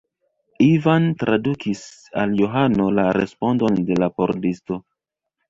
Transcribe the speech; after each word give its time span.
Ivan 0.67 1.03
tradukis 1.23 1.83
al 2.23 2.33
Johano 2.39 2.89
la 3.01 3.07
respondon 3.19 3.79
de 3.93 4.01
la 4.07 4.11
pordisto. 4.19 4.81